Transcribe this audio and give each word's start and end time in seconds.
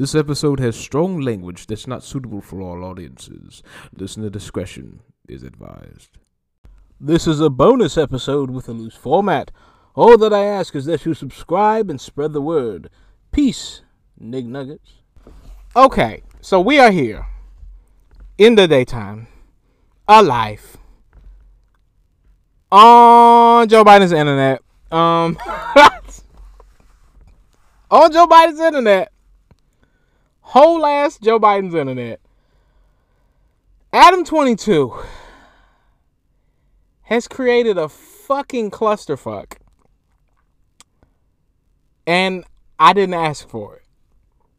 This 0.00 0.14
episode 0.14 0.60
has 0.60 0.76
strong 0.76 1.20
language 1.20 1.66
that's 1.66 1.86
not 1.86 2.02
suitable 2.02 2.40
for 2.40 2.62
all 2.62 2.84
audiences. 2.84 3.62
Listener 3.94 4.30
discretion 4.30 5.00
is 5.28 5.42
advised. 5.42 6.16
This 6.98 7.26
is 7.26 7.38
a 7.38 7.50
bonus 7.50 7.98
episode 7.98 8.50
with 8.50 8.66
a 8.70 8.72
loose 8.72 8.94
format. 8.94 9.50
All 9.94 10.16
that 10.16 10.32
I 10.32 10.44
ask 10.44 10.74
is 10.74 10.86
that 10.86 11.04
you 11.04 11.12
subscribe 11.12 11.90
and 11.90 12.00
spread 12.00 12.32
the 12.32 12.40
word. 12.40 12.88
Peace, 13.30 13.82
Nig 14.18 14.46
Nuggets. 14.46 15.02
Okay, 15.76 16.22
so 16.40 16.62
we 16.62 16.78
are 16.78 16.90
here 16.90 17.26
in 18.38 18.54
the 18.54 18.66
daytime, 18.66 19.26
alive, 20.08 20.78
on 22.72 23.68
Joe 23.68 23.84
Biden's 23.84 24.12
internet. 24.12 24.62
Um, 24.90 25.36
on 27.90 28.10
Joe 28.10 28.26
Biden's 28.26 28.60
internet. 28.60 29.12
Whole 30.50 30.84
ass 30.84 31.16
Joe 31.16 31.38
Biden's 31.38 31.76
internet. 31.76 32.18
Adam 33.92 34.24
22 34.24 34.92
has 37.02 37.28
created 37.28 37.78
a 37.78 37.88
fucking 37.88 38.72
clusterfuck. 38.72 39.58
And 42.04 42.42
I 42.80 42.92
didn't 42.94 43.14
ask 43.14 43.48
for 43.48 43.76
it. 43.76 43.82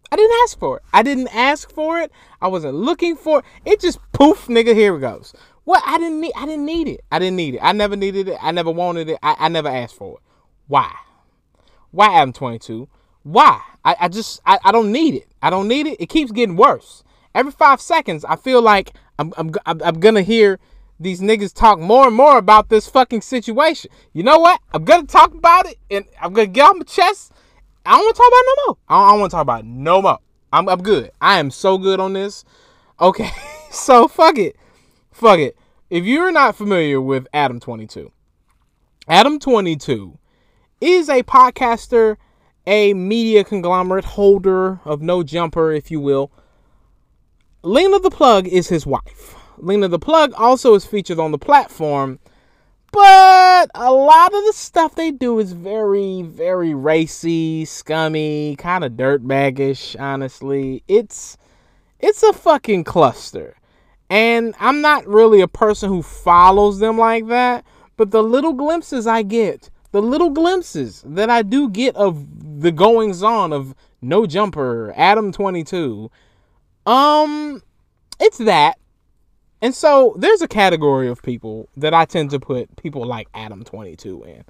I 0.09 0.15
didn't 0.15 0.37
ask 0.45 0.57
for 0.57 0.77
it. 0.77 0.83
I 0.93 1.03
didn't 1.03 1.35
ask 1.35 1.69
for 1.69 1.99
it. 1.99 2.09
I 2.41 2.47
wasn't 2.47 2.75
looking 2.75 3.17
for 3.17 3.39
it. 3.39 3.45
It 3.65 3.81
just 3.81 3.99
poof, 4.13 4.47
nigga, 4.47 4.73
here 4.73 4.95
it 4.95 5.01
goes. 5.01 5.33
What 5.65 5.83
I 5.85 5.97
didn't 5.97 6.21
need 6.21 6.31
I 6.37 6.45
didn't 6.45 6.65
need 6.65 6.87
it. 6.87 7.01
I 7.11 7.19
didn't 7.19 7.35
need 7.35 7.55
it. 7.55 7.59
I 7.61 7.73
never 7.73 7.97
needed 7.97 8.29
it. 8.29 8.37
I 8.41 8.51
never 8.51 8.71
wanted 8.71 9.09
it. 9.09 9.19
I, 9.21 9.35
I 9.37 9.49
never 9.49 9.67
asked 9.67 9.95
for 9.95 10.19
it. 10.19 10.23
Why? 10.69 10.89
Why 11.91 12.13
Adam 12.13 12.31
22? 12.31 12.87
Why? 13.23 13.61
I, 13.83 13.95
I 14.01 14.07
just 14.07 14.41
I, 14.45 14.59
I 14.63 14.71
don't 14.71 14.91
need 14.91 15.15
it. 15.15 15.27
I 15.41 15.49
don't 15.49 15.67
need 15.67 15.87
it. 15.87 15.97
It 15.99 16.09
keeps 16.09 16.31
getting 16.31 16.55
worse. 16.55 17.03
Every 17.33 17.51
five 17.51 17.81
seconds, 17.81 18.25
I 18.25 18.35
feel 18.35 18.61
like 18.61 18.93
I'm 19.19 19.33
I'm 19.37 19.51
I'm, 19.65 19.99
gonna 19.99 20.21
hear 20.21 20.59
these 20.99 21.21
niggas 21.21 21.53
talk 21.53 21.79
more 21.79 22.07
and 22.07 22.15
more 22.15 22.37
about 22.37 22.69
this 22.69 22.87
fucking 22.87 23.21
situation. 23.21 23.91
You 24.13 24.23
know 24.23 24.39
what? 24.39 24.59
I'm 24.73 24.83
gonna 24.83 25.07
talk 25.07 25.33
about 25.33 25.67
it 25.67 25.77
and 25.89 26.05
I'm 26.21 26.33
gonna 26.33 26.47
get 26.47 26.69
off 26.69 26.75
my 26.77 26.83
chest. 26.83 27.31
I 27.85 27.91
don't 27.91 28.05
want 28.05 28.15
to 28.15 28.21
talk 28.21 28.27
about 28.27 28.43
no 28.45 28.65
more. 28.65 28.77
I 28.87 28.93
don't, 28.93 29.09
don't 29.11 29.19
want 29.19 29.31
to 29.31 29.35
talk 29.35 29.41
about 29.41 29.65
no 29.65 30.01
more. 30.01 30.19
I'm 30.53 30.69
I'm 30.69 30.81
good. 30.81 31.11
I 31.21 31.39
am 31.39 31.51
so 31.51 31.77
good 31.77 31.99
on 31.99 32.13
this. 32.13 32.43
Okay, 32.99 33.31
so 33.71 34.07
fuck 34.07 34.37
it, 34.37 34.55
fuck 35.11 35.39
it. 35.39 35.57
If 35.89 36.05
you're 36.05 36.31
not 36.31 36.55
familiar 36.55 37.01
with 37.01 37.27
Adam 37.33 37.59
22, 37.59 38.11
Adam 39.07 39.39
22 39.39 40.17
is 40.79 41.09
a 41.09 41.23
podcaster 41.23 42.17
a 42.67 42.93
media 42.93 43.43
conglomerate 43.43 44.05
holder 44.05 44.79
of 44.85 45.01
no 45.01 45.23
jumper, 45.23 45.71
if 45.71 45.91
you 45.91 45.99
will. 45.99 46.31
Lena 47.63 47.99
the 47.99 48.11
Plug 48.11 48.47
is 48.47 48.69
his 48.69 48.85
wife. 48.85 49.35
Lena 49.57 49.87
the 49.87 49.99
Plug 49.99 50.33
also 50.35 50.73
is 50.73 50.85
featured 50.85 51.19
on 51.19 51.31
the 51.31 51.37
platform, 51.37 52.19
but 52.91 53.69
a 53.75 53.91
lot 53.91 54.33
of 54.33 54.43
the 54.45 54.53
stuff 54.53 54.95
they 54.95 55.11
do 55.11 55.39
is 55.39 55.53
very, 55.53 56.23
very 56.23 56.73
racy, 56.73 57.65
scummy, 57.65 58.55
kind 58.57 58.83
of 58.83 58.93
dirtbaggish, 58.93 59.99
honestly. 59.99 60.83
It's 60.87 61.37
it's 61.99 62.23
a 62.23 62.33
fucking 62.33 62.83
cluster. 62.83 63.55
And 64.09 64.55
I'm 64.59 64.81
not 64.81 65.07
really 65.07 65.39
a 65.39 65.47
person 65.47 65.87
who 65.87 66.01
follows 66.01 66.79
them 66.79 66.97
like 66.97 67.27
that, 67.27 67.63
but 67.95 68.11
the 68.11 68.23
little 68.23 68.53
glimpses 68.53 69.07
I 69.07 69.21
get, 69.21 69.69
the 69.91 70.01
little 70.01 70.29
glimpses 70.29 71.03
that 71.05 71.29
I 71.29 71.41
do 71.41 71.69
get 71.69 71.95
of 71.95 72.61
the 72.61 72.71
goings 72.71 73.23
on 73.23 73.51
of 73.51 73.75
No 74.01 74.25
Jumper, 74.25 74.93
Adam 74.95 75.31
22. 75.31 76.09
Um, 76.85 77.61
it's 78.19 78.37
that. 78.39 78.77
And 79.61 79.75
so 79.75 80.15
there's 80.17 80.41
a 80.41 80.47
category 80.47 81.07
of 81.07 81.21
people 81.21 81.69
that 81.77 81.93
I 81.93 82.05
tend 82.05 82.31
to 82.31 82.39
put 82.39 82.75
people 82.77 83.05
like 83.05 83.27
Adam 83.33 83.63
22 83.63 84.23
in. 84.23 84.43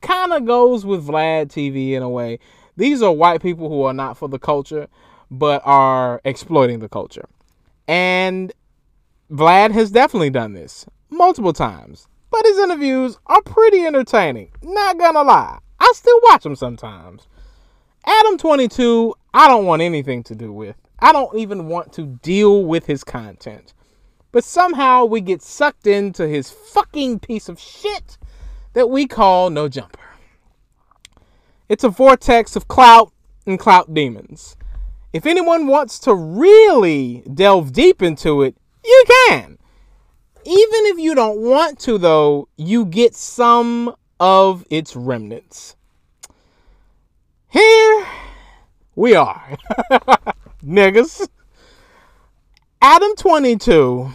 Kind 0.00 0.32
of 0.32 0.44
goes 0.44 0.84
with 0.84 1.06
Vlad 1.06 1.46
TV 1.46 1.92
in 1.92 2.02
a 2.02 2.08
way. 2.08 2.38
These 2.76 3.02
are 3.02 3.12
white 3.12 3.40
people 3.40 3.68
who 3.68 3.82
are 3.82 3.94
not 3.94 4.16
for 4.16 4.28
the 4.28 4.38
culture, 4.38 4.88
but 5.30 5.62
are 5.64 6.20
exploiting 6.24 6.80
the 6.80 6.88
culture. 6.88 7.28
And 7.86 8.52
Vlad 9.30 9.72
has 9.72 9.90
definitely 9.90 10.30
done 10.30 10.52
this 10.52 10.86
multiple 11.10 11.52
times. 11.52 12.08
But 12.36 12.48
his 12.48 12.58
interviews 12.58 13.18
are 13.28 13.40
pretty 13.40 13.86
entertaining. 13.86 14.50
Not 14.62 14.98
gonna 14.98 15.22
lie. 15.22 15.58
I 15.80 15.90
still 15.94 16.20
watch 16.24 16.42
them 16.42 16.54
sometimes. 16.54 17.28
Adam 18.04 18.36
22, 18.36 19.14
I 19.32 19.48
don't 19.48 19.64
want 19.64 19.80
anything 19.80 20.22
to 20.24 20.34
do 20.34 20.52
with. 20.52 20.76
I 20.98 21.12
don't 21.12 21.34
even 21.38 21.66
want 21.66 21.94
to 21.94 22.04
deal 22.22 22.66
with 22.66 22.84
his 22.84 23.04
content. 23.04 23.72
But 24.32 24.44
somehow 24.44 25.06
we 25.06 25.22
get 25.22 25.40
sucked 25.40 25.86
into 25.86 26.28
his 26.28 26.50
fucking 26.50 27.20
piece 27.20 27.48
of 27.48 27.58
shit 27.58 28.18
that 28.74 28.90
we 28.90 29.06
call 29.06 29.48
No 29.48 29.66
Jumper. 29.66 29.98
It's 31.70 31.84
a 31.84 31.88
vortex 31.88 32.54
of 32.54 32.68
clout 32.68 33.14
and 33.46 33.58
clout 33.58 33.94
demons. 33.94 34.56
If 35.14 35.24
anyone 35.24 35.68
wants 35.68 35.98
to 36.00 36.14
really 36.14 37.22
delve 37.32 37.72
deep 37.72 38.02
into 38.02 38.42
it, 38.42 38.58
you 38.84 39.04
can. 39.06 39.56
Even 40.46 40.86
if 40.86 40.98
you 41.00 41.16
don't 41.16 41.40
want 41.40 41.80
to, 41.80 41.98
though, 41.98 42.46
you 42.56 42.84
get 42.84 43.16
some 43.16 43.92
of 44.20 44.64
its 44.70 44.94
remnants. 44.94 45.74
Here 47.48 48.06
we 48.94 49.16
are. 49.16 49.58
Niggas. 50.64 51.28
Adam 52.80 53.16
22 53.16 54.12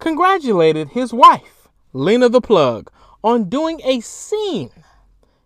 congratulated 0.00 0.88
his 0.88 1.12
wife, 1.12 1.68
Lena 1.92 2.28
the 2.28 2.40
Plug, 2.40 2.90
on 3.22 3.48
doing 3.48 3.80
a 3.84 4.00
scene. 4.00 4.72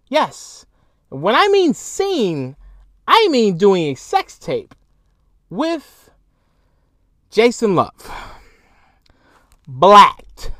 Yes, 0.08 0.64
when 1.10 1.34
I 1.34 1.48
mean 1.48 1.74
scene, 1.74 2.56
I 3.06 3.28
mean 3.28 3.58
doing 3.58 3.92
a 3.92 3.94
sex 3.94 4.38
tape 4.38 4.74
with 5.50 6.08
Jason 7.30 7.74
Luv. 7.74 7.92
Blacked. 9.66 10.50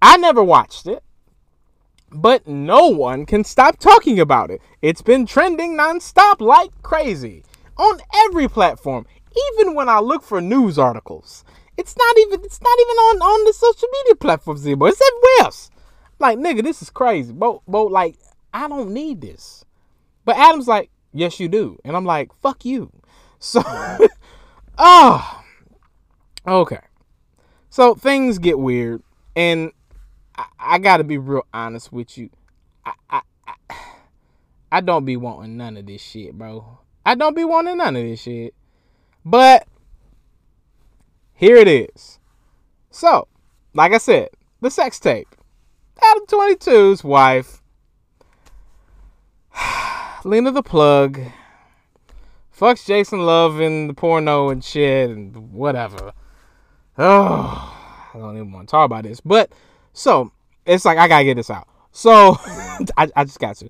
I 0.00 0.16
never 0.16 0.42
watched 0.42 0.86
it 0.86 1.02
but 2.14 2.46
no 2.46 2.86
one 2.86 3.26
can 3.26 3.42
stop 3.42 3.78
talking 3.78 4.20
about 4.20 4.50
it. 4.50 4.62
It's 4.80 5.02
been 5.02 5.26
trending 5.26 5.76
nonstop 5.76 6.40
like 6.40 6.70
crazy 6.82 7.42
on 7.76 7.98
every 8.26 8.48
platform, 8.48 9.04
even 9.50 9.74
when 9.74 9.88
I 9.88 9.98
look 9.98 10.22
for 10.22 10.40
news 10.40 10.78
articles. 10.78 11.44
It's 11.76 11.96
not 11.96 12.18
even 12.18 12.44
it's 12.44 12.60
not 12.62 12.78
even 12.80 12.96
on 12.96 13.22
on 13.22 13.44
the 13.44 13.52
social 13.52 13.88
media 13.92 14.14
platforms 14.14 14.64
anymore. 14.64 14.88
It's 14.88 15.02
everywhere 15.02 15.46
else. 15.46 15.70
Like 16.20 16.38
nigga, 16.38 16.62
this 16.62 16.82
is 16.82 16.90
crazy. 16.90 17.32
But 17.32 17.62
but 17.66 17.90
like 17.90 18.16
I 18.52 18.68
don't 18.68 18.92
need 18.92 19.20
this. 19.20 19.64
But 20.24 20.36
Adam's 20.36 20.68
like, 20.68 20.90
yes 21.12 21.40
you 21.40 21.48
do, 21.48 21.78
and 21.84 21.96
I'm 21.96 22.04
like, 22.04 22.32
fuck 22.40 22.64
you. 22.64 22.90
So, 23.44 23.62
oh, 24.78 25.44
okay. 26.48 26.78
So 27.74 27.96
things 27.96 28.38
get 28.38 28.56
weird, 28.56 29.02
and 29.34 29.72
I, 30.36 30.44
I 30.60 30.78
gotta 30.78 31.02
be 31.02 31.18
real 31.18 31.44
honest 31.52 31.92
with 31.92 32.16
you. 32.16 32.30
I, 32.86 32.92
I, 33.10 33.22
I, 33.48 33.76
I 34.70 34.80
don't 34.80 35.04
be 35.04 35.16
wanting 35.16 35.56
none 35.56 35.76
of 35.76 35.84
this 35.84 36.00
shit, 36.00 36.38
bro. 36.38 36.78
I 37.04 37.16
don't 37.16 37.34
be 37.34 37.42
wanting 37.42 37.78
none 37.78 37.96
of 37.96 38.02
this 38.04 38.20
shit. 38.20 38.54
But 39.24 39.66
here 41.32 41.56
it 41.56 41.66
is. 41.66 42.20
So, 42.92 43.26
like 43.74 43.92
I 43.92 43.98
said, 43.98 44.28
the 44.60 44.70
sex 44.70 45.00
tape. 45.00 45.34
Adam 46.00 46.26
22's 46.26 47.02
wife, 47.02 47.60
Lena 50.24 50.52
the 50.52 50.62
plug, 50.62 51.18
fucks 52.56 52.86
Jason 52.86 53.26
Luv 53.26 53.60
in 53.60 53.88
the 53.88 53.94
porno 53.94 54.50
and 54.50 54.62
shit 54.62 55.10
and 55.10 55.52
whatever. 55.52 56.12
Oh, 56.98 58.10
I 58.14 58.18
don't 58.18 58.36
even 58.36 58.52
want 58.52 58.68
to 58.68 58.70
talk 58.70 58.86
about 58.86 59.04
this. 59.04 59.20
But 59.20 59.52
so 59.92 60.32
it's 60.66 60.84
like 60.84 60.98
I 60.98 61.08
gotta 61.08 61.24
get 61.24 61.36
this 61.36 61.50
out. 61.50 61.68
So 61.92 62.36
I, 62.96 63.08
I 63.16 63.24
just 63.24 63.38
got 63.38 63.56
to. 63.56 63.68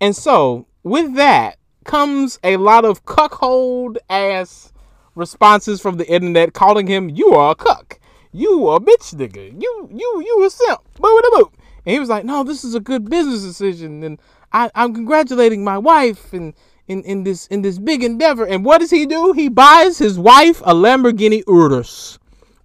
And 0.00 0.14
so 0.14 0.66
with 0.82 1.14
that 1.16 1.58
comes 1.84 2.38
a 2.42 2.56
lot 2.56 2.84
of 2.84 3.04
cuckold 3.04 3.98
ass 4.08 4.72
responses 5.14 5.80
from 5.80 5.96
the 5.96 6.06
internet 6.10 6.52
calling 6.52 6.86
him 6.86 7.08
you 7.08 7.34
are 7.34 7.52
a 7.52 7.54
cuck. 7.54 8.00
You 8.32 8.68
a 8.70 8.80
bitch 8.80 9.14
nigga. 9.14 9.60
You 9.62 9.88
you 9.92 10.22
you 10.26 10.44
a 10.44 10.50
simp. 10.50 10.80
Boo 10.98 11.20
boo 11.32 11.52
And 11.86 11.92
he 11.92 12.00
was 12.00 12.08
like, 12.08 12.24
no, 12.24 12.42
this 12.42 12.64
is 12.64 12.74
a 12.74 12.80
good 12.80 13.08
business 13.08 13.42
decision, 13.42 14.02
and 14.02 14.20
I, 14.52 14.70
I'm 14.74 14.92
congratulating 14.92 15.62
my 15.62 15.78
wife 15.78 16.32
and 16.32 16.54
in, 16.88 17.02
in 17.04 17.24
this 17.24 17.46
in 17.46 17.62
this 17.62 17.78
big 17.78 18.02
endeavor. 18.02 18.44
And 18.44 18.64
what 18.64 18.78
does 18.78 18.90
he 18.90 19.06
do? 19.06 19.32
He 19.32 19.48
buys 19.48 19.98
his 19.98 20.18
wife 20.18 20.60
a 20.62 20.74
Lamborghini 20.74 21.42
Urus. 21.46 22.18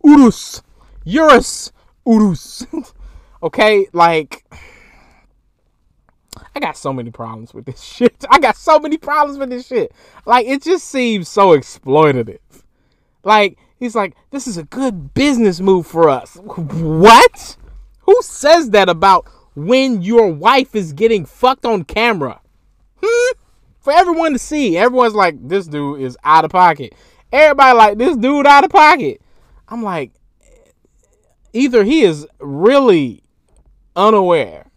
Urus. 0.04 0.62
Urus. 1.04 1.72
Urus. 2.06 2.66
okay, 3.44 3.88
like 3.94 4.46
I 6.56 6.60
got 6.60 6.78
so 6.78 6.92
many 6.92 7.12
problems 7.12 7.54
with 7.54 7.66
this 7.66 7.82
shit. 7.96 8.26
I 8.30 8.40
got 8.40 8.58
so 8.58 8.80
many 8.80 8.98
problems 8.98 9.40
with 9.40 9.50
this 9.50 9.68
shit. 9.68 9.94
Like 10.26 10.46
it 10.46 10.62
just 10.64 10.86
seems 10.86 11.30
so 11.30 11.58
exploitative. 11.58 12.40
Like 13.24 13.58
he's 13.78 13.96
like, 13.96 14.16
this 14.32 14.48
is 14.48 14.58
a 14.58 14.64
good 14.64 15.14
business 15.14 15.60
move 15.60 15.88
for 15.88 16.10
us. 16.10 16.36
What? 16.46 17.58
Who 18.02 18.18
says 18.22 18.72
that 18.72 18.90
about 18.90 19.28
when 19.56 20.02
your 20.02 20.32
wife 20.32 20.76
is 20.76 20.94
getting 20.94 21.26
fucked 21.26 21.66
on 21.66 21.84
camera? 21.84 22.42
Hmm? 23.02 23.38
For 23.80 23.94
everyone 23.94 24.34
to 24.34 24.40
see. 24.40 24.78
Everyone's 24.78 25.14
like, 25.14 25.48
this 25.48 25.68
dude 25.68 26.02
is 26.02 26.18
out 26.24 26.44
of 26.44 26.52
pocket. 26.52 26.94
Everybody 27.32 27.78
like 27.78 27.98
this 27.98 28.18
dude 28.18 28.48
out 28.48 28.66
of 28.66 28.72
pocket. 28.72 29.22
I'm 29.70 29.84
like, 29.84 30.12
either 31.54 31.84
he 31.84 32.02
is 32.02 32.28
really 32.40 33.24
unaware 33.96 34.72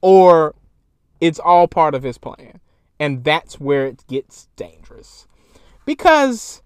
or 0.00 0.54
it's 1.20 1.38
all 1.38 1.68
part 1.68 1.94
of 1.94 2.02
his 2.02 2.18
plan. 2.18 2.60
And 2.98 3.24
that's 3.24 3.58
where 3.58 3.86
it 3.86 4.04
gets 4.08 4.48
dangerous. 4.56 5.26
Because 5.86 6.62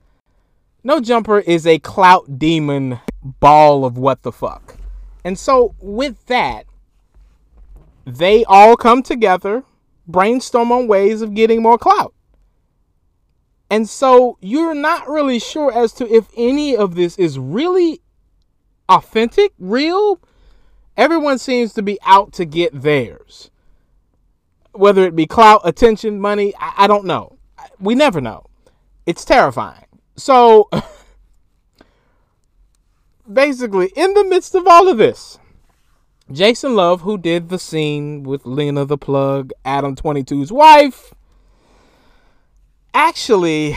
No 0.82 1.00
Jumper 1.00 1.38
is 1.40 1.66
a 1.66 1.78
clout 1.78 2.38
demon 2.38 3.00
ball 3.22 3.84
of 3.84 3.96
what 3.96 4.22
the 4.22 4.32
fuck. 4.32 4.76
And 5.24 5.38
so, 5.38 5.74
with 5.80 6.26
that, 6.26 6.66
they 8.04 8.44
all 8.44 8.76
come 8.76 9.02
together, 9.02 9.64
brainstorm 10.06 10.70
on 10.70 10.86
ways 10.88 11.22
of 11.22 11.34
getting 11.34 11.62
more 11.62 11.78
clout. 11.78 12.13
And 13.74 13.88
so, 13.88 14.38
you're 14.40 14.74
not 14.74 15.08
really 15.08 15.38
sure 15.38 15.72
as 15.72 15.92
to 15.94 16.08
if 16.08 16.28
any 16.36 16.76
of 16.76 16.94
this 16.94 17.18
is 17.18 17.38
really 17.38 18.02
authentic, 18.88 19.52
real. 19.58 20.20
Everyone 20.96 21.38
seems 21.38 21.72
to 21.72 21.82
be 21.82 21.98
out 22.04 22.32
to 22.34 22.44
get 22.44 22.82
theirs 22.82 23.50
whether 24.74 25.04
it 25.04 25.16
be 25.16 25.26
clout, 25.26 25.62
attention, 25.64 26.20
money, 26.20 26.52
I, 26.58 26.72
I 26.78 26.86
don't 26.86 27.04
know. 27.04 27.38
We 27.78 27.94
never 27.94 28.20
know. 28.20 28.46
It's 29.06 29.24
terrifying. 29.24 29.86
So 30.16 30.68
basically, 33.32 33.92
in 33.96 34.14
the 34.14 34.24
midst 34.24 34.54
of 34.54 34.66
all 34.66 34.88
of 34.88 34.98
this, 34.98 35.38
Jason 36.30 36.74
Luv, 36.74 37.02
who 37.02 37.18
did 37.18 37.48
the 37.48 37.58
scene 37.58 38.22
with 38.22 38.46
Lena 38.46 38.84
the 38.84 38.98
Plug, 38.98 39.52
Adam 39.64 39.94
22's 39.94 40.50
wife, 40.50 41.14
actually 42.94 43.76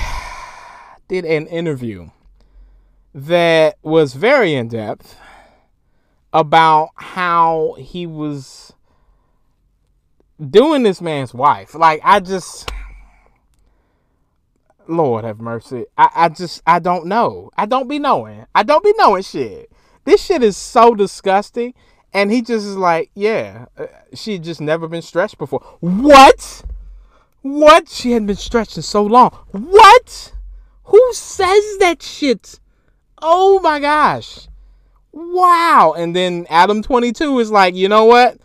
did 1.07 1.25
an 1.25 1.47
interview 1.47 2.09
that 3.13 3.77
was 3.81 4.13
very 4.13 4.53
in 4.53 4.67
depth 4.67 5.17
about 6.31 6.89
how 6.95 7.75
he 7.79 8.05
was 8.05 8.73
doing 10.49 10.83
this 10.83 11.01
man's 11.01 11.33
wife. 11.33 11.73
Like 11.73 11.99
I 12.03 12.19
just 12.19 12.71
Lord 14.87 15.25
have 15.25 15.39
mercy. 15.39 15.85
I, 15.97 16.09
I 16.15 16.29
just 16.29 16.61
I 16.67 16.79
don't 16.79 17.07
know. 17.07 17.49
I 17.57 17.65
don't 17.65 17.87
be 17.87 17.99
knowing. 17.99 18.45
I 18.53 18.63
don't 18.63 18.83
be 18.83 18.93
knowing 18.97 19.23
shit. 19.23 19.71
This 20.05 20.23
shit 20.23 20.43
is 20.43 20.55
so 20.55 20.93
disgusting. 20.93 21.73
And 22.13 22.31
he 22.31 22.41
just 22.41 22.65
is 22.65 22.77
like, 22.77 23.11
yeah, 23.15 23.65
uh, 23.77 23.87
she 24.13 24.39
just 24.39 24.61
never 24.61 24.87
been 24.87 25.01
stretched 25.01 25.37
before. 25.37 25.59
What? 25.81 26.63
What? 27.53 27.89
She 27.89 28.11
hadn't 28.11 28.27
been 28.27 28.35
stretching 28.35 28.83
so 28.83 29.03
long. 29.03 29.31
What? 29.51 30.33
Who 30.85 31.13
says 31.13 31.77
that 31.79 32.01
shit? 32.01 32.59
Oh 33.19 33.59
my 33.59 33.79
gosh. 33.79 34.47
Wow. 35.11 35.93
And 35.97 36.15
then 36.15 36.45
Adam 36.49 36.81
22 36.81 37.39
is 37.39 37.51
like, 37.51 37.75
you 37.75 37.89
know 37.89 38.05
what? 38.05 38.37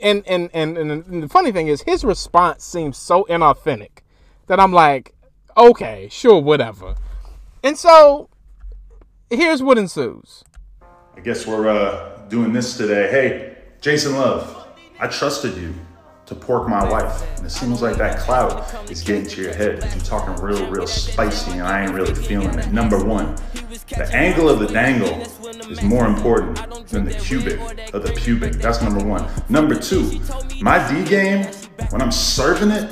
and, 0.00 0.22
and 0.26 0.50
and 0.52 0.78
and 0.78 1.22
the 1.22 1.28
funny 1.28 1.52
thing 1.52 1.68
is 1.68 1.82
his 1.82 2.04
response 2.04 2.64
seems 2.64 2.96
so 2.96 3.24
inauthentic 3.28 4.02
that 4.46 4.60
I'm 4.60 4.72
like, 4.72 5.14
okay, 5.56 6.08
sure, 6.10 6.40
whatever. 6.40 6.94
And 7.62 7.78
so 7.78 8.28
here's 9.30 9.62
what 9.62 9.78
ensues. 9.78 10.44
I 11.16 11.20
guess 11.20 11.46
we're 11.46 11.68
uh, 11.68 12.18
doing 12.28 12.52
this 12.52 12.76
today. 12.76 13.10
Hey, 13.10 13.56
Jason 13.80 14.14
Luv, 14.14 14.66
I 14.98 15.06
trusted 15.06 15.56
you 15.56 15.74
to 16.26 16.34
pork 16.34 16.68
my 16.68 16.88
wife. 16.88 17.22
And 17.36 17.46
it 17.46 17.50
seems 17.50 17.82
like 17.82 17.96
that 17.96 18.18
cloud 18.18 18.90
is 18.90 19.02
getting 19.02 19.26
to 19.26 19.42
your 19.42 19.54
head 19.54 19.82
you're 19.94 20.04
talking 20.04 20.34
real, 20.42 20.68
real 20.70 20.86
spicy 20.86 21.52
and 21.52 21.62
I 21.62 21.84
ain't 21.84 21.92
really 21.92 22.14
feeling 22.14 22.58
it. 22.58 22.72
Number 22.72 23.02
one, 23.02 23.36
the 23.88 24.08
angle 24.12 24.48
of 24.48 24.58
the 24.58 24.66
dangle 24.66 25.20
is 25.70 25.82
more 25.82 26.06
important 26.06 26.88
than 26.88 27.04
the 27.04 27.14
cubic 27.14 27.58
of 27.92 28.02
the 28.02 28.12
pubic. 28.12 28.54
That's 28.54 28.82
number 28.82 29.04
one. 29.04 29.26
Number 29.48 29.74
two, 29.74 30.20
my 30.60 30.86
D 30.88 31.04
game, 31.08 31.46
when 31.90 32.00
I'm 32.00 32.12
serving 32.12 32.70
it, 32.70 32.90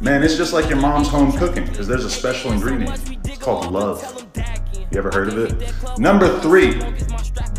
man, 0.00 0.22
it's 0.22 0.36
just 0.36 0.52
like 0.52 0.68
your 0.68 0.78
mom's 0.78 1.08
home 1.08 1.32
cooking 1.32 1.66
because 1.66 1.86
there's 1.86 2.04
a 2.04 2.10
special 2.10 2.52
ingredient. 2.52 3.18
It's 3.26 3.38
called 3.38 3.70
love. 3.70 4.26
You 4.90 4.98
ever 4.98 5.10
heard 5.12 5.28
of 5.28 5.38
it? 5.38 5.98
Number 5.98 6.40
three, 6.40 6.80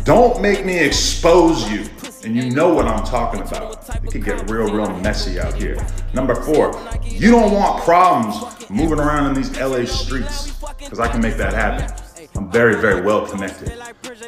don't 0.04 0.42
make 0.42 0.66
me 0.66 0.78
expose 0.78 1.70
you 1.70 1.88
and 2.24 2.36
you 2.36 2.50
know 2.50 2.72
what 2.72 2.86
I'm 2.86 3.04
talking 3.04 3.40
about. 3.40 3.88
It 4.04 4.12
could 4.12 4.24
get 4.24 4.50
real, 4.50 4.72
real 4.72 4.94
messy 5.00 5.40
out 5.40 5.54
here. 5.54 5.76
Number 6.14 6.34
four, 6.34 6.72
you 7.04 7.30
don't 7.30 7.52
want 7.52 7.82
problems 7.82 8.70
moving 8.70 8.98
around 8.98 9.28
in 9.28 9.34
these 9.34 9.50
LA 9.58 9.84
streets 9.84 10.52
because 10.78 11.00
I 11.00 11.08
can 11.08 11.20
make 11.20 11.36
that 11.36 11.52
happen. 11.52 11.92
I'm 12.34 12.50
very, 12.50 12.76
very 12.76 13.02
well 13.02 13.26
connected. 13.26 13.72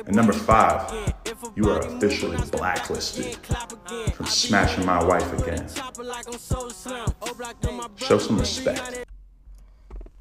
And 0.06 0.14
number 0.14 0.32
five, 0.32 1.14
you 1.56 1.70
are 1.70 1.80
officially 1.80 2.38
blacklisted 2.50 3.36
from 4.14 4.26
smashing 4.26 4.84
my 4.84 5.02
wife 5.02 5.32
again. 5.40 5.68
Show 7.96 8.18
some 8.18 8.38
respect. 8.38 9.04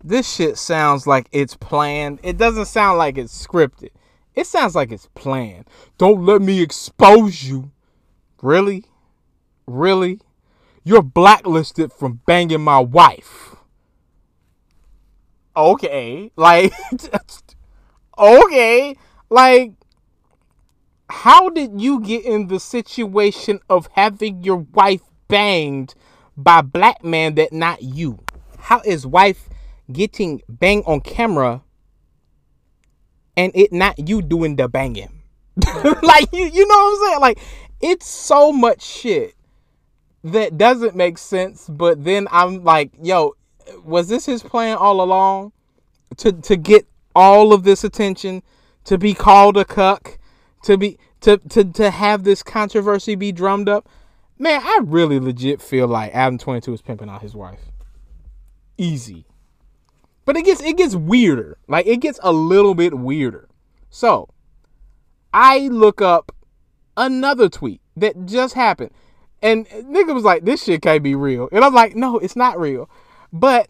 This 0.03 0.31
shit 0.31 0.57
sounds 0.57 1.07
like 1.07 1.27
it's 1.31 1.55
planned. 1.55 2.19
It 2.23 2.37
doesn't 2.37 2.65
sound 2.65 2.97
like 2.97 3.17
it's 3.17 3.45
scripted. 3.45 3.91
It 4.35 4.47
sounds 4.47 4.75
like 4.75 4.91
it's 4.91 5.09
planned. 5.13 5.69
Don't 5.97 6.25
let 6.25 6.41
me 6.41 6.61
expose 6.61 7.43
you. 7.43 7.71
Really? 8.41 8.85
Really? 9.67 10.19
You're 10.83 11.03
blacklisted 11.03 11.93
from 11.93 12.21
banging 12.25 12.61
my 12.61 12.79
wife. 12.79 13.55
Okay. 15.55 16.31
Like, 16.35 16.73
okay. 18.17 18.97
Like, 19.29 19.73
how 21.09 21.49
did 21.49 21.79
you 21.79 22.01
get 22.01 22.25
in 22.25 22.47
the 22.47 22.59
situation 22.59 23.59
of 23.69 23.87
having 23.93 24.43
your 24.43 24.57
wife 24.73 25.01
banged 25.27 25.93
by 26.35 26.61
black 26.61 27.03
man 27.03 27.35
that 27.35 27.53
not 27.53 27.83
you? 27.83 28.19
How 28.57 28.81
is 28.83 29.05
wife 29.05 29.47
getting 29.91 30.41
banged 30.49 30.85
on 30.87 31.01
camera 31.01 31.61
and 33.35 33.51
it 33.55 33.73
not 33.73 34.07
you 34.07 34.21
doing 34.21 34.55
the 34.55 34.67
banging. 34.67 35.21
like 36.03 36.31
you 36.33 36.45
you 36.45 36.67
know 36.67 36.75
what 36.75 36.99
I'm 37.01 37.07
saying? 37.07 37.19
Like 37.19 37.39
it's 37.81 38.07
so 38.07 38.51
much 38.51 38.81
shit 38.81 39.35
that 40.23 40.57
doesn't 40.57 40.95
make 40.95 41.17
sense, 41.17 41.67
but 41.67 42.03
then 42.03 42.27
I'm 42.31 42.63
like, 42.63 42.91
yo, 43.01 43.35
was 43.83 44.07
this 44.07 44.25
his 44.25 44.41
plan 44.41 44.77
all 44.77 45.01
along? 45.01 45.51
To 46.17 46.31
to 46.31 46.55
get 46.55 46.87
all 47.15 47.53
of 47.53 47.63
this 47.63 47.83
attention, 47.83 48.43
to 48.85 48.97
be 48.97 49.13
called 49.13 49.57
a 49.57 49.65
cuck, 49.65 50.17
to 50.63 50.77
be 50.77 50.97
to 51.21 51.37
to 51.37 51.63
to 51.63 51.91
have 51.91 52.23
this 52.23 52.43
controversy 52.43 53.15
be 53.15 53.31
drummed 53.31 53.69
up? 53.69 53.89
Man, 54.39 54.61
I 54.63 54.79
really 54.83 55.19
legit 55.19 55.61
feel 55.61 55.87
like 55.87 56.13
Adam 56.13 56.37
22 56.37 56.73
is 56.73 56.81
pimping 56.81 57.09
out 57.09 57.21
his 57.21 57.35
wife. 57.35 57.59
Easy. 58.77 59.25
But 60.25 60.37
it 60.37 60.45
gets 60.45 60.61
it 60.61 60.77
gets 60.77 60.95
weirder. 60.95 61.57
Like 61.67 61.85
it 61.85 61.97
gets 61.97 62.19
a 62.23 62.31
little 62.31 62.75
bit 62.75 62.97
weirder. 62.97 63.49
So 63.89 64.29
I 65.33 65.67
look 65.67 66.01
up 66.01 66.35
another 66.97 67.49
tweet 67.49 67.81
that 67.97 68.25
just 68.25 68.53
happened. 68.53 68.91
And 69.41 69.67
nigga 69.67 70.13
was 70.13 70.23
like, 70.23 70.45
this 70.45 70.63
shit 70.63 70.81
can't 70.81 71.03
be 71.03 71.15
real. 71.15 71.49
And 71.51 71.65
I'm 71.65 71.73
like, 71.73 71.95
no, 71.95 72.17
it's 72.17 72.35
not 72.35 72.59
real. 72.59 72.89
But 73.33 73.67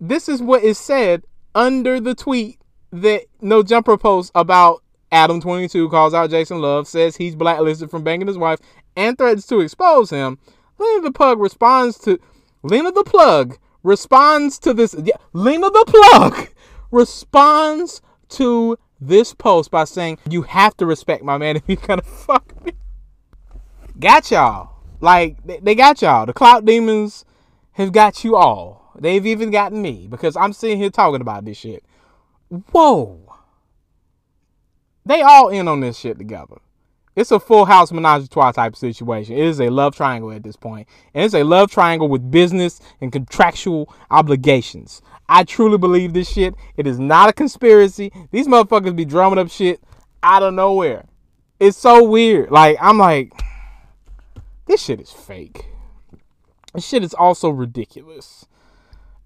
this 0.00 0.28
is 0.28 0.40
what 0.40 0.62
is 0.62 0.78
said 0.78 1.24
under 1.54 1.98
the 1.98 2.14
tweet 2.14 2.60
that 2.92 3.22
No 3.40 3.62
Jumper 3.62 3.96
posts 3.96 4.30
about 4.34 4.82
Adam 5.10 5.40
22 5.40 5.88
calls 5.88 6.14
out 6.14 6.30
Jason 6.30 6.60
Luv, 6.60 6.86
says 6.86 7.16
he's 7.16 7.34
blacklisted 7.34 7.90
from 7.90 8.04
banging 8.04 8.26
his 8.26 8.38
wife, 8.38 8.60
and 8.96 9.16
threatens 9.16 9.46
to 9.46 9.60
expose 9.60 10.10
him. 10.10 10.38
Lena 10.78 11.00
the 11.02 11.12
Pug 11.12 11.40
responds 11.40 11.98
to 11.98 12.18
Lena 12.62 12.92
the 12.92 13.04
Plug 13.04 13.58
responds 13.86 14.58
to 14.58 14.74
this. 14.74 14.94
Yeah, 15.02 15.16
Lena 15.32 15.70
the 15.70 15.84
plug 15.86 16.48
responds 16.90 18.02
to 18.30 18.76
this 19.00 19.32
post 19.32 19.70
by 19.70 19.84
saying, 19.84 20.18
"You 20.28 20.42
have 20.42 20.76
to 20.78 20.86
respect 20.86 21.22
my 21.22 21.38
man 21.38 21.56
if 21.56 21.62
you're 21.66 21.76
gonna 21.76 22.02
fuck 22.26 22.64
me." 22.64 22.72
Got 23.98 24.30
y'all. 24.30 24.72
Like 25.00 25.36
they, 25.44 25.74
got 25.74 26.02
y'all. 26.02 26.26
The 26.26 26.32
clout 26.32 26.64
demons 26.64 27.24
have 27.72 27.92
got 27.92 28.24
you 28.24 28.36
all. 28.36 28.92
They've 28.98 29.24
even 29.26 29.50
gotten 29.50 29.80
me 29.80 30.06
because 30.08 30.36
I'm 30.36 30.52
sitting 30.52 30.78
here 30.78 30.90
talking 30.90 31.20
about 31.20 31.44
this 31.44 31.58
shit. 31.58 31.84
Whoa. 32.72 33.34
They 35.04 35.22
all 35.22 35.48
in 35.48 35.68
on 35.68 35.80
this 35.80 35.98
shit 35.98 36.18
together. 36.18 36.56
It's 37.16 37.30
a 37.30 37.40
full 37.40 37.64
house 37.64 37.90
menage 37.92 38.24
a 38.24 38.28
trois 38.28 38.52
type 38.52 38.76
situation. 38.76 39.36
It 39.36 39.44
is 39.44 39.58
a 39.58 39.70
love 39.70 39.96
triangle 39.96 40.30
at 40.32 40.42
this 40.42 40.54
point. 40.54 40.86
And 41.14 41.24
it's 41.24 41.34
a 41.34 41.42
love 41.42 41.70
triangle 41.70 42.08
with 42.08 42.30
business 42.30 42.78
and 43.00 43.10
contractual 43.10 43.92
obligations. 44.10 45.00
I 45.26 45.44
truly 45.44 45.78
believe 45.78 46.12
this 46.12 46.30
shit. 46.30 46.54
It 46.76 46.86
is 46.86 46.98
not 46.98 47.30
a 47.30 47.32
conspiracy. 47.32 48.12
These 48.30 48.46
motherfuckers 48.46 48.94
be 48.94 49.06
drumming 49.06 49.38
up 49.38 49.50
shit 49.50 49.80
out 50.22 50.42
of 50.42 50.52
nowhere. 50.52 51.06
It's 51.58 51.78
so 51.78 52.04
weird. 52.04 52.50
Like, 52.50 52.76
I'm 52.80 52.98
like, 52.98 53.32
this 54.66 54.82
shit 54.82 55.00
is 55.00 55.10
fake. 55.10 55.64
This 56.74 56.86
shit 56.86 57.02
is 57.02 57.14
also 57.14 57.48
ridiculous. 57.48 58.44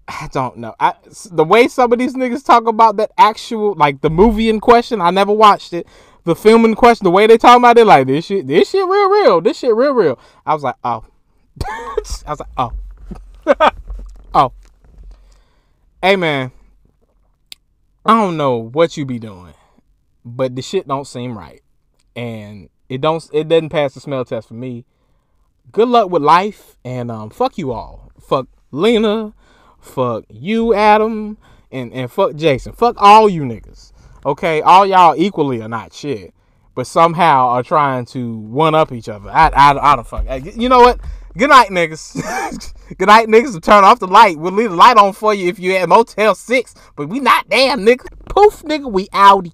I 0.07 0.29
don't 0.31 0.57
know. 0.57 0.75
I, 0.79 0.93
the 1.29 1.43
way 1.43 1.67
some 1.67 1.91
of 1.91 1.99
these 1.99 2.15
niggas 2.15 2.45
talk 2.45 2.67
about 2.67 2.97
that 2.97 3.11
actual, 3.17 3.73
like 3.75 4.01
the 4.01 4.09
movie 4.09 4.49
in 4.49 4.59
question, 4.59 5.01
I 5.01 5.11
never 5.11 5.31
watched 5.33 5.73
it. 5.73 5.87
The 6.23 6.35
film 6.35 6.65
in 6.65 6.75
question, 6.75 7.05
the 7.05 7.11
way 7.11 7.25
they 7.25 7.37
talk 7.37 7.57
about 7.57 7.77
it, 7.77 7.85
like 7.85 8.07
this 8.07 8.25
shit, 8.25 8.47
this 8.47 8.69
shit 8.69 8.87
real, 8.87 9.09
real. 9.09 9.41
This 9.41 9.57
shit 9.57 9.73
real, 9.75 9.93
real. 9.93 10.19
I 10.45 10.53
was 10.53 10.63
like, 10.63 10.75
oh. 10.83 11.03
I 11.67 11.95
was 12.27 12.39
like, 12.39 12.49
oh. 12.57 12.71
oh. 14.33 14.53
Hey 16.01 16.15
man, 16.15 16.51
I 18.03 18.15
don't 18.19 18.35
know 18.35 18.57
what 18.57 18.97
you 18.97 19.05
be 19.05 19.19
doing, 19.19 19.53
but 20.25 20.55
the 20.55 20.63
shit 20.63 20.87
don't 20.87 21.05
seem 21.05 21.37
right, 21.37 21.61
and 22.15 22.69
it 22.89 23.01
don't. 23.01 23.23
It 23.31 23.47
doesn't 23.47 23.69
pass 23.69 23.93
the 23.93 23.99
smell 23.99 24.25
test 24.25 24.47
for 24.47 24.55
me. 24.55 24.85
Good 25.71 25.89
luck 25.89 26.09
with 26.09 26.23
life, 26.23 26.75
and 26.83 27.11
um, 27.11 27.29
fuck 27.29 27.59
you 27.59 27.71
all. 27.71 28.11
Fuck 28.19 28.47
Lena. 28.71 29.33
Fuck 29.79 30.25
you, 30.29 30.73
Adam, 30.73 31.37
and 31.71 31.93
and 31.93 32.11
fuck 32.11 32.35
Jason. 32.35 32.73
Fuck 32.73 32.95
all 32.97 33.29
you 33.29 33.43
niggas. 33.43 33.91
Okay, 34.25 34.61
all 34.61 34.85
y'all 34.85 35.15
equally 35.17 35.61
are 35.61 35.67
not 35.67 35.93
shit, 35.93 36.33
but 36.75 36.85
somehow 36.85 37.47
are 37.49 37.63
trying 37.63 38.05
to 38.05 38.37
one 38.37 38.75
up 38.75 38.91
each 38.91 39.09
other. 39.09 39.29
I 39.29 39.49
I, 39.49 39.93
I 39.93 39.95
don't 39.95 40.07
fuck. 40.07 40.25
You 40.55 40.69
know 40.69 40.79
what? 40.79 40.99
Good 41.37 41.49
night, 41.49 41.69
niggas. 41.69 42.77
Good 42.97 43.07
night, 43.07 43.27
niggas. 43.29 43.61
Turn 43.61 43.85
off 43.85 43.99
the 43.99 44.07
light. 44.07 44.37
We'll 44.37 44.51
leave 44.51 44.71
the 44.71 44.75
light 44.75 44.97
on 44.97 45.13
for 45.13 45.33
you 45.33 45.47
if 45.47 45.59
you 45.59 45.73
at 45.75 45.87
Motel 45.87 46.35
6. 46.35 46.75
But 46.97 47.07
we 47.07 47.21
not 47.21 47.49
damn, 47.49 47.85
nigga. 47.85 48.05
Poof, 48.27 48.63
nigga. 48.63 48.91
We 48.91 49.07
outie. 49.07 49.53